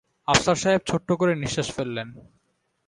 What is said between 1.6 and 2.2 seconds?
ফেললেন।